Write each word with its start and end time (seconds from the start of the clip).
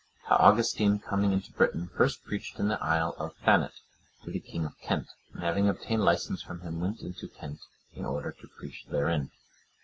How 0.23 0.37
Augustine, 0.37 0.97
coming 0.97 1.31
into 1.31 1.51
Britain, 1.51 1.91
first 1.95 2.23
preached 2.23 2.57
in 2.59 2.69
the 2.69 2.83
Isle 2.83 3.13
of 3.19 3.35
Thanet 3.45 3.73
to 4.23 4.31
the 4.31 4.39
King 4.39 4.65
of 4.65 4.75
Kent, 4.79 5.05
and 5.33 5.43
having 5.43 5.69
obtained 5.69 6.03
licence 6.03 6.41
from 6.41 6.61
him, 6.61 6.79
went 6.79 7.01
into 7.01 7.27
Kent, 7.27 7.59
in 7.93 8.03
order 8.03 8.31
to 8.31 8.47
preach 8.47 8.85
therein. 8.89 9.29